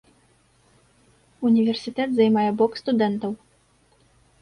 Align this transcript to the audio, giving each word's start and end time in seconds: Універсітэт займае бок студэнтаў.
Універсітэт 1.51 2.09
займае 2.19 2.49
бок 2.65 2.71
студэнтаў. 2.85 3.31